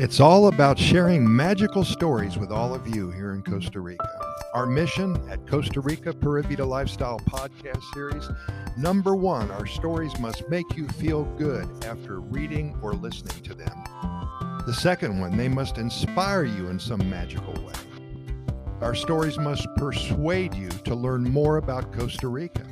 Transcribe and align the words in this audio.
It's 0.00 0.20
all 0.20 0.46
about 0.46 0.78
sharing 0.78 1.24
magical 1.34 1.84
stories 1.84 2.38
with 2.38 2.52
all 2.52 2.72
of 2.72 2.86
you 2.86 3.10
here 3.10 3.32
in 3.32 3.42
Costa 3.42 3.80
Rica. 3.80 4.08
Our 4.54 4.64
mission 4.64 5.20
at 5.28 5.44
Costa 5.48 5.80
Rica 5.80 6.12
Pura 6.12 6.44
Lifestyle 6.64 7.18
Podcast 7.18 7.82
Series 7.94 8.30
number 8.76 9.16
one, 9.16 9.50
our 9.50 9.66
stories 9.66 10.16
must 10.20 10.48
make 10.48 10.76
you 10.76 10.86
feel 10.86 11.24
good 11.36 11.68
after 11.84 12.20
reading 12.20 12.78
or 12.80 12.92
listening 12.92 13.42
to 13.42 13.54
them. 13.54 13.76
The 14.66 14.72
second 14.72 15.18
one, 15.18 15.36
they 15.36 15.48
must 15.48 15.78
inspire 15.78 16.44
you 16.44 16.68
in 16.68 16.78
some 16.78 17.10
magical 17.10 17.54
way. 17.54 17.72
Our 18.80 18.94
stories 18.94 19.36
must 19.36 19.66
persuade 19.78 20.54
you 20.54 20.68
to 20.68 20.94
learn 20.94 21.24
more 21.24 21.56
about 21.56 21.92
Costa 21.92 22.28
Rica. 22.28 22.64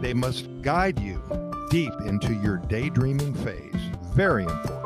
They 0.00 0.14
must 0.14 0.46
guide 0.62 1.00
you 1.00 1.20
deep 1.68 1.94
into 2.06 2.32
your 2.32 2.58
daydreaming 2.58 3.34
phase. 3.34 3.74
Very 4.14 4.44
important 4.44 4.83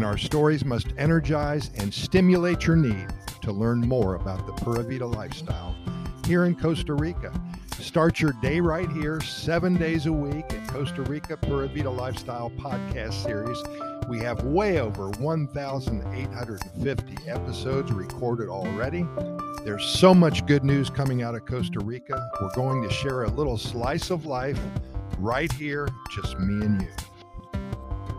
and 0.00 0.06
our 0.06 0.16
stories 0.16 0.64
must 0.64 0.94
energize 0.96 1.70
and 1.76 1.92
stimulate 1.92 2.66
your 2.66 2.74
need 2.74 3.06
to 3.42 3.52
learn 3.52 3.82
more 3.82 4.14
about 4.14 4.46
the 4.46 4.52
Pura 4.54 4.82
Vida 4.82 5.04
lifestyle 5.04 5.76
here 6.24 6.46
in 6.46 6.54
Costa 6.54 6.94
Rica. 6.94 7.30
Start 7.78 8.18
your 8.18 8.32
day 8.40 8.60
right 8.60 8.90
here, 8.92 9.20
seven 9.20 9.76
days 9.76 10.06
a 10.06 10.12
week 10.12 10.50
at 10.54 10.66
Costa 10.68 11.02
Rica 11.02 11.36
Pura 11.36 11.68
Vida 11.68 11.90
Lifestyle 11.90 12.48
Podcast 12.48 13.22
Series. 13.22 13.58
We 14.08 14.20
have 14.20 14.42
way 14.42 14.80
over 14.80 15.10
1,850 15.10 17.28
episodes 17.28 17.92
recorded 17.92 18.48
already. 18.48 19.06
There's 19.66 19.84
so 19.84 20.14
much 20.14 20.46
good 20.46 20.64
news 20.64 20.88
coming 20.88 21.22
out 21.22 21.34
of 21.34 21.44
Costa 21.44 21.80
Rica. 21.80 22.30
We're 22.40 22.54
going 22.54 22.82
to 22.88 22.90
share 22.90 23.24
a 23.24 23.28
little 23.28 23.58
slice 23.58 24.08
of 24.08 24.24
life 24.24 24.58
right 25.18 25.52
here, 25.52 25.90
just 26.10 26.38
me 26.38 26.64
and 26.64 26.80
you. 26.80 26.88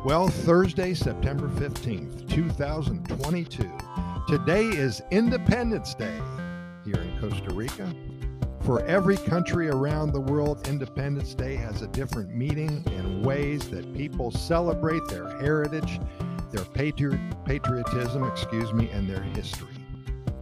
Well, 0.04 0.30
Thursday, 0.30 0.96
September 0.96 1.48
15th, 1.48 2.28
2022. 2.28 3.72
Today 4.28 4.64
is 4.64 5.00
Independence 5.12 5.94
Day 5.94 6.20
here 6.84 6.96
in 6.96 7.20
Costa 7.20 7.54
Rica. 7.54 7.94
For 8.62 8.84
every 8.88 9.16
country 9.16 9.70
around 9.70 10.12
the 10.12 10.20
world, 10.20 10.68
Independence 10.68 11.36
Day 11.36 11.56
has 11.56 11.84
a 11.84 11.88
different 11.88 12.36
meaning 12.36 12.84
and 12.88 13.24
ways 13.24 13.70
that 13.70 13.94
people 13.94 14.32
celebrate 14.32 15.06
their 15.06 15.30
heritage, 15.38 16.00
their 16.52 16.66
patriotism, 16.66 18.24
excuse 18.24 18.74
me, 18.74 18.90
and 18.90 19.08
their 19.08 19.22
history. 19.22 19.76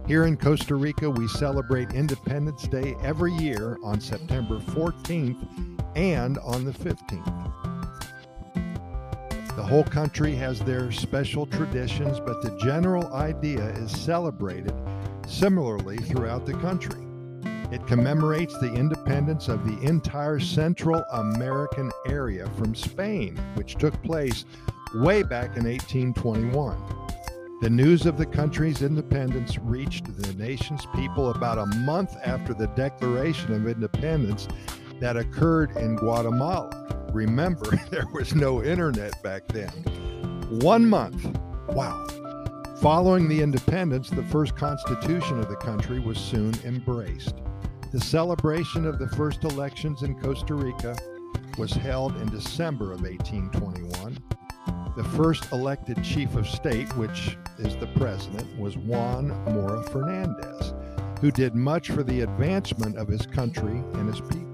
Here 0.06 0.24
in 0.24 0.38
Costa 0.38 0.74
Rica, 0.74 1.10
we 1.10 1.28
celebrate 1.28 1.92
Independence 1.92 2.66
Day 2.66 2.96
every 3.02 3.34
year 3.34 3.76
on 3.84 4.00
September 4.00 4.58
14th 4.58 5.46
and 5.96 6.38
on 6.38 6.64
the 6.64 6.72
15th. 6.72 7.59
The 9.60 9.66
whole 9.66 9.84
country 9.84 10.34
has 10.36 10.58
their 10.60 10.90
special 10.90 11.44
traditions, 11.44 12.18
but 12.18 12.40
the 12.40 12.56
general 12.64 13.12
idea 13.12 13.68
is 13.74 13.92
celebrated 13.92 14.72
similarly 15.26 15.98
throughout 15.98 16.46
the 16.46 16.54
country. 16.54 17.06
It 17.70 17.86
commemorates 17.86 18.58
the 18.58 18.72
independence 18.72 19.48
of 19.48 19.66
the 19.66 19.78
entire 19.86 20.40
Central 20.40 21.04
American 21.12 21.92
area 22.06 22.48
from 22.56 22.74
Spain, 22.74 23.36
which 23.52 23.74
took 23.74 24.02
place 24.02 24.46
way 24.94 25.22
back 25.22 25.58
in 25.58 25.64
1821. 25.66 26.82
The 27.60 27.68
news 27.68 28.06
of 28.06 28.16
the 28.16 28.24
country's 28.24 28.80
independence 28.80 29.58
reached 29.58 30.06
the 30.16 30.32
nation's 30.42 30.86
people 30.96 31.32
about 31.32 31.58
a 31.58 31.66
month 31.80 32.16
after 32.24 32.54
the 32.54 32.68
Declaration 32.68 33.52
of 33.52 33.68
Independence 33.68 34.48
that 35.00 35.18
occurred 35.18 35.76
in 35.76 35.96
Guatemala. 35.96 36.90
Remember, 37.12 37.76
there 37.90 38.06
was 38.12 38.34
no 38.34 38.62
internet 38.62 39.22
back 39.22 39.48
then. 39.48 39.70
One 40.60 40.88
month. 40.88 41.38
Wow. 41.68 42.06
Following 42.80 43.28
the 43.28 43.42
independence, 43.42 44.10
the 44.10 44.24
first 44.24 44.56
constitution 44.56 45.38
of 45.38 45.48
the 45.48 45.56
country 45.56 46.00
was 46.00 46.18
soon 46.18 46.54
embraced. 46.64 47.34
The 47.92 48.00
celebration 48.00 48.86
of 48.86 48.98
the 48.98 49.08
first 49.08 49.44
elections 49.44 50.02
in 50.02 50.18
Costa 50.20 50.54
Rica 50.54 50.96
was 51.58 51.72
held 51.72 52.16
in 52.16 52.28
December 52.28 52.92
of 52.92 53.02
1821. 53.02 54.18
The 54.96 55.04
first 55.16 55.50
elected 55.52 56.02
chief 56.02 56.34
of 56.36 56.48
state, 56.48 56.88
which 56.96 57.36
is 57.58 57.76
the 57.76 57.88
president, 57.96 58.58
was 58.58 58.76
Juan 58.76 59.28
Mora 59.52 59.82
Fernandez, 59.90 60.72
who 61.20 61.30
did 61.30 61.54
much 61.54 61.90
for 61.90 62.02
the 62.02 62.22
advancement 62.22 62.96
of 62.96 63.08
his 63.08 63.26
country 63.26 63.82
and 63.94 64.08
his 64.08 64.20
people 64.20 64.49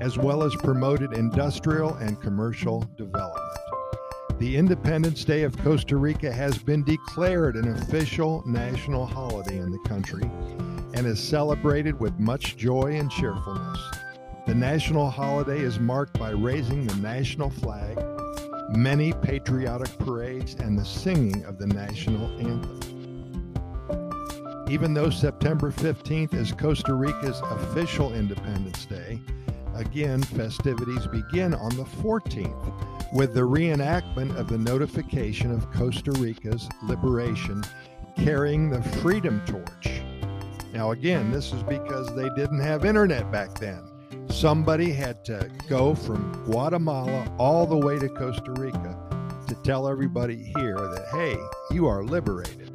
as 0.00 0.16
well 0.16 0.42
as 0.42 0.56
promoted 0.56 1.12
industrial 1.12 1.94
and 1.94 2.20
commercial 2.20 2.80
development. 2.96 3.46
The 4.38 4.56
Independence 4.56 5.22
Day 5.24 5.42
of 5.42 5.56
Costa 5.58 5.98
Rica 5.98 6.32
has 6.32 6.56
been 6.56 6.82
declared 6.82 7.56
an 7.56 7.68
official 7.76 8.42
national 8.46 9.04
holiday 9.04 9.58
in 9.58 9.70
the 9.70 9.78
country 9.86 10.22
and 10.94 11.06
is 11.06 11.20
celebrated 11.20 12.00
with 12.00 12.18
much 12.18 12.56
joy 12.56 12.96
and 12.96 13.10
cheerfulness. 13.10 13.78
The 14.46 14.54
national 14.54 15.10
holiday 15.10 15.60
is 15.60 15.78
marked 15.78 16.18
by 16.18 16.30
raising 16.30 16.86
the 16.86 16.96
national 16.96 17.50
flag, 17.50 18.02
many 18.70 19.12
patriotic 19.12 19.96
parades, 19.98 20.54
and 20.54 20.78
the 20.78 20.84
singing 20.86 21.44
of 21.44 21.58
the 21.58 21.66
national 21.66 22.26
anthem. 22.40 22.80
Even 24.70 24.94
though 24.94 25.10
September 25.10 25.70
15th 25.70 26.32
is 26.32 26.52
Costa 26.52 26.94
Rica's 26.94 27.42
official 27.50 28.14
Independence 28.14 28.86
Day, 28.86 29.20
Again, 29.80 30.22
festivities 30.22 31.06
begin 31.06 31.54
on 31.54 31.70
the 31.70 31.84
14th 31.84 33.14
with 33.14 33.32
the 33.32 33.40
reenactment 33.40 34.36
of 34.36 34.46
the 34.46 34.58
notification 34.58 35.50
of 35.50 35.72
Costa 35.72 36.12
Rica's 36.12 36.68
liberation 36.82 37.64
carrying 38.14 38.68
the 38.68 38.82
Freedom 38.82 39.40
Torch. 39.46 40.02
Now, 40.74 40.90
again, 40.90 41.32
this 41.32 41.54
is 41.54 41.62
because 41.62 42.14
they 42.14 42.28
didn't 42.36 42.60
have 42.60 42.84
internet 42.84 43.32
back 43.32 43.58
then. 43.58 43.82
Somebody 44.28 44.92
had 44.92 45.24
to 45.24 45.50
go 45.66 45.94
from 45.94 46.30
Guatemala 46.44 47.34
all 47.38 47.66
the 47.66 47.74
way 47.74 47.98
to 47.98 48.10
Costa 48.10 48.52
Rica 48.58 48.98
to 49.48 49.54
tell 49.64 49.88
everybody 49.88 50.52
here 50.58 50.76
that, 50.76 51.08
hey, 51.10 51.38
you 51.74 51.86
are 51.86 52.04
liberated. 52.04 52.70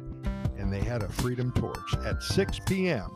And 0.58 0.72
they 0.72 0.80
had 0.80 1.04
a 1.04 1.08
Freedom 1.08 1.52
Torch 1.52 1.94
at 2.04 2.20
6 2.20 2.58
p.m. 2.66 3.12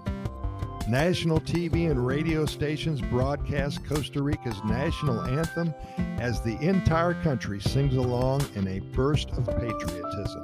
National 0.91 1.39
TV 1.39 1.89
and 1.89 2.05
radio 2.05 2.45
stations 2.45 3.01
broadcast 3.01 3.85
Costa 3.85 4.21
Rica's 4.21 4.61
national 4.65 5.21
anthem 5.21 5.73
as 6.19 6.41
the 6.41 6.59
entire 6.61 7.15
country 7.23 7.61
sings 7.61 7.95
along 7.95 8.45
in 8.57 8.67
a 8.67 8.81
burst 8.81 9.31
of 9.31 9.47
patriotism. 9.47 10.43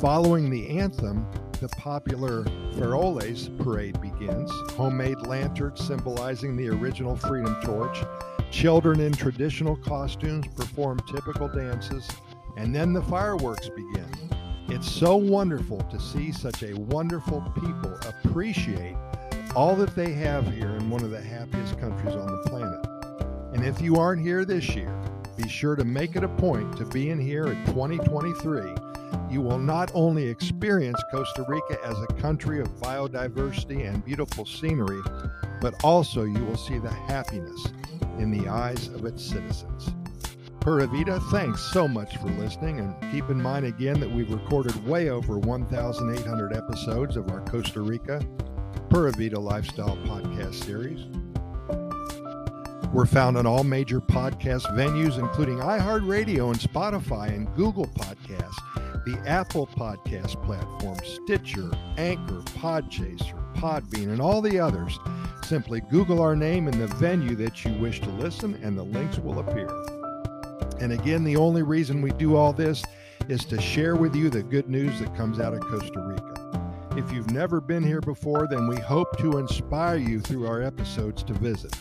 Following 0.00 0.50
the 0.50 0.80
anthem, 0.80 1.24
the 1.60 1.68
popular 1.68 2.42
Faroles 2.74 3.56
parade 3.62 4.00
begins, 4.00 4.50
homemade 4.72 5.24
lanterns 5.28 5.86
symbolizing 5.86 6.56
the 6.56 6.68
original 6.70 7.14
Freedom 7.14 7.56
Torch. 7.62 8.02
Children 8.50 8.98
in 8.98 9.12
traditional 9.12 9.76
costumes 9.76 10.48
perform 10.56 10.98
typical 11.08 11.46
dances, 11.46 12.08
and 12.56 12.74
then 12.74 12.92
the 12.92 13.02
fireworks 13.02 13.68
begin. 13.68 14.10
It's 14.70 14.90
so 14.90 15.14
wonderful 15.14 15.78
to 15.82 16.00
see 16.00 16.32
such 16.32 16.64
a 16.64 16.74
wonderful 16.74 17.42
people 17.62 17.96
appreciate 18.08 18.96
all 19.58 19.74
that 19.74 19.92
they 19.96 20.12
have 20.12 20.46
here 20.54 20.76
in 20.76 20.88
one 20.88 21.02
of 21.02 21.10
the 21.10 21.20
happiest 21.20 21.76
countries 21.80 22.14
on 22.14 22.28
the 22.28 22.48
planet. 22.48 22.86
And 23.52 23.64
if 23.64 23.80
you 23.80 23.96
aren't 23.96 24.22
here 24.22 24.44
this 24.44 24.68
year, 24.76 24.96
be 25.36 25.48
sure 25.48 25.74
to 25.74 25.82
make 25.82 26.14
it 26.14 26.22
a 26.22 26.28
point 26.28 26.76
to 26.76 26.84
be 26.84 27.10
in 27.10 27.18
here 27.18 27.48
in 27.48 27.66
2023. 27.66 28.72
You 29.28 29.40
will 29.40 29.58
not 29.58 29.90
only 29.94 30.28
experience 30.28 31.02
Costa 31.10 31.44
Rica 31.48 31.76
as 31.84 31.96
a 31.98 32.06
country 32.22 32.60
of 32.60 32.68
biodiversity 32.76 33.84
and 33.84 34.04
beautiful 34.04 34.46
scenery, 34.46 35.00
but 35.60 35.74
also 35.82 36.22
you 36.22 36.44
will 36.44 36.56
see 36.56 36.78
the 36.78 36.92
happiness 36.92 37.66
in 38.20 38.30
the 38.30 38.48
eyes 38.48 38.86
of 38.86 39.06
its 39.06 39.24
citizens. 39.24 39.90
Pura 40.60 40.86
Vida, 40.86 41.18
thanks 41.32 41.62
so 41.72 41.88
much 41.88 42.16
for 42.18 42.28
listening, 42.28 42.78
and 42.78 42.94
keep 43.10 43.28
in 43.28 43.42
mind 43.42 43.66
again 43.66 43.98
that 43.98 44.10
we've 44.12 44.30
recorded 44.30 44.86
way 44.86 45.10
over 45.10 45.36
1,800 45.36 46.52
episodes 46.52 47.16
of 47.16 47.28
our 47.32 47.40
Costa 47.40 47.80
Rica 47.80 48.24
Pura 48.90 49.12
Vida 49.12 49.38
Lifestyle 49.38 49.98
podcast 49.98 50.64
series. 50.64 51.04
We're 52.90 53.04
found 53.04 53.36
on 53.36 53.46
all 53.46 53.62
major 53.62 54.00
podcast 54.00 54.64
venues, 54.74 55.18
including 55.18 55.58
iHeartRadio 55.58 56.50
and 56.50 56.58
Spotify 56.58 57.28
and 57.28 57.54
Google 57.54 57.84
Podcasts, 57.84 59.04
the 59.04 59.22
Apple 59.26 59.66
Podcast 59.66 60.42
platform, 60.42 60.96
Stitcher, 61.04 61.70
Anchor, 61.98 62.40
Podchaser, 62.58 63.54
Podbean, 63.54 64.08
and 64.08 64.22
all 64.22 64.40
the 64.40 64.58
others. 64.58 64.98
Simply 65.44 65.82
Google 65.90 66.22
our 66.22 66.34
name 66.34 66.66
and 66.66 66.80
the 66.80 66.86
venue 66.86 67.36
that 67.36 67.62
you 67.66 67.74
wish 67.74 68.00
to 68.00 68.10
listen, 68.10 68.54
and 68.62 68.76
the 68.78 68.84
links 68.84 69.18
will 69.18 69.38
appear. 69.40 69.68
And 70.80 70.92
again, 70.92 71.24
the 71.24 71.36
only 71.36 71.62
reason 71.62 72.00
we 72.00 72.12
do 72.12 72.36
all 72.36 72.54
this 72.54 72.82
is 73.28 73.44
to 73.46 73.60
share 73.60 73.96
with 73.96 74.16
you 74.16 74.30
the 74.30 74.42
good 74.42 74.70
news 74.70 74.98
that 75.00 75.14
comes 75.14 75.40
out 75.40 75.52
of 75.52 75.60
Costa 75.60 76.00
Rica. 76.00 76.67
If 76.98 77.12
you've 77.12 77.30
never 77.30 77.60
been 77.60 77.84
here 77.84 78.00
before, 78.00 78.48
then 78.48 78.66
we 78.66 78.74
hope 78.74 79.16
to 79.18 79.38
inspire 79.38 79.98
you 79.98 80.18
through 80.18 80.48
our 80.48 80.60
episodes 80.60 81.22
to 81.22 81.32
visit. 81.32 81.72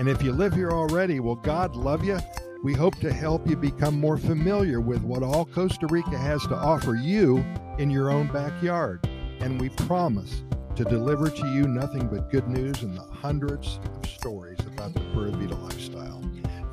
And 0.00 0.08
if 0.08 0.24
you 0.24 0.32
live 0.32 0.54
here 0.54 0.72
already, 0.72 1.20
well, 1.20 1.36
God 1.36 1.76
love 1.76 2.04
you 2.04 2.18
We 2.64 2.74
hope 2.74 2.98
to 2.98 3.12
help 3.12 3.48
you 3.48 3.56
become 3.56 4.00
more 4.00 4.18
familiar 4.18 4.80
with 4.80 5.02
what 5.02 5.22
all 5.22 5.44
Costa 5.44 5.86
Rica 5.86 6.18
has 6.18 6.42
to 6.48 6.56
offer 6.56 6.96
you 6.96 7.44
in 7.78 7.90
your 7.90 8.10
own 8.10 8.26
backyard. 8.26 9.08
And 9.38 9.60
we 9.60 9.68
promise 9.68 10.42
to 10.74 10.82
deliver 10.82 11.30
to 11.30 11.46
you 11.46 11.68
nothing 11.68 12.08
but 12.08 12.28
good 12.32 12.48
news 12.48 12.82
and 12.82 12.96
the 12.96 13.02
hundreds 13.02 13.78
of 13.94 14.10
stories 14.10 14.58
about 14.66 14.94
the 14.94 15.00
Pura 15.12 15.30
Vida 15.30 15.54
lifestyle. 15.54 16.20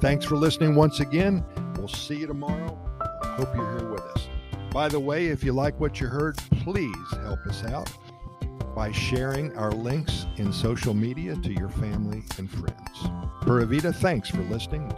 Thanks 0.01 0.25
for 0.25 0.35
listening 0.35 0.73
once 0.73 0.99
again. 0.99 1.45
We'll 1.77 1.89
see 1.89 2.15
you 2.15 2.25
tomorrow. 2.25 2.75
Hope 3.21 3.55
you're 3.55 3.77
here. 3.77 3.82
By 4.73 4.89
the 4.89 4.99
way, 4.99 5.27
if 5.27 5.43
you 5.43 5.53
like 5.53 5.79
what 5.79 6.01
you 6.01 6.07
heard, 6.07 6.35
please 6.63 7.11
help 7.21 7.45
us 7.45 7.63
out 7.65 7.91
by 8.75 8.91
sharing 8.91 9.55
our 9.55 9.71
links 9.71 10.25
in 10.37 10.51
social 10.51 10.95
media 10.95 11.35
to 11.35 11.53
your 11.53 11.69
family 11.69 12.23
and 12.39 12.49
friends. 12.49 13.09
Pura 13.43 13.67
Vida, 13.67 13.93
thanks 13.93 14.29
for 14.29 14.41
listening. 14.45 14.91